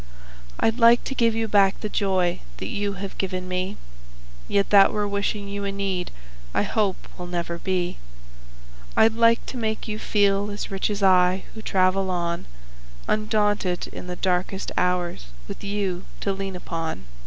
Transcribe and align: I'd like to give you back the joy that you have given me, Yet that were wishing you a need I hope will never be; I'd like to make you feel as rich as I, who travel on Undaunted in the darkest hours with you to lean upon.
I'd 0.59 0.79
like 0.79 1.03
to 1.03 1.13
give 1.13 1.35
you 1.35 1.47
back 1.47 1.79
the 1.81 1.87
joy 1.87 2.39
that 2.57 2.69
you 2.69 2.93
have 2.93 3.19
given 3.19 3.47
me, 3.47 3.77
Yet 4.47 4.71
that 4.71 4.91
were 4.91 5.07
wishing 5.07 5.47
you 5.47 5.63
a 5.63 5.71
need 5.71 6.09
I 6.55 6.63
hope 6.63 7.07
will 7.19 7.27
never 7.27 7.59
be; 7.59 7.99
I'd 8.97 9.13
like 9.13 9.45
to 9.45 9.57
make 9.57 9.87
you 9.87 9.99
feel 9.99 10.49
as 10.49 10.71
rich 10.71 10.89
as 10.89 11.03
I, 11.03 11.43
who 11.53 11.61
travel 11.61 12.09
on 12.09 12.47
Undaunted 13.07 13.89
in 13.89 14.07
the 14.07 14.15
darkest 14.15 14.71
hours 14.75 15.27
with 15.47 15.63
you 15.63 16.05
to 16.21 16.33
lean 16.33 16.55
upon. 16.55 17.03